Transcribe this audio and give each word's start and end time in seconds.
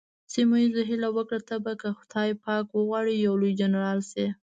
سیمونز 0.33 0.75
هیله 0.89 1.09
وکړه، 1.13 1.39
ته 1.49 1.55
به 1.63 1.73
که 1.81 1.89
خدای 1.99 2.29
پاک 2.43 2.65
وغواړي 2.71 3.13
یو 3.15 3.33
لوی 3.41 3.53
جنرال 3.61 3.99
شې. 4.11 4.25